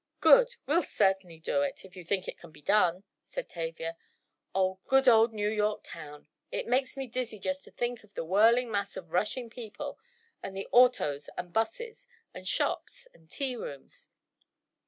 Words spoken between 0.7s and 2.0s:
certainly do it, if